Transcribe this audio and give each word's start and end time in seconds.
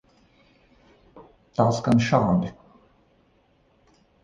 Tā 1.59 1.67
skan 1.81 2.03
šādi. 2.07 2.51